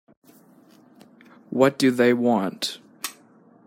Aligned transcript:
What 1.51 1.77
do 1.77 1.91
they 1.91 2.11
want? 2.11 2.79